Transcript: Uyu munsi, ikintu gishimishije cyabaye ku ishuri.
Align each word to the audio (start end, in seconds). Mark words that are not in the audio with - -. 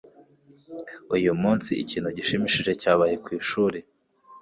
Uyu 1.15 1.31
munsi, 1.41 1.71
ikintu 1.83 2.09
gishimishije 2.17 2.71
cyabaye 2.81 3.15
ku 3.23 3.29
ishuri. 3.39 3.79